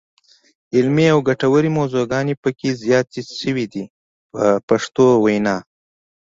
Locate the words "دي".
3.73-3.83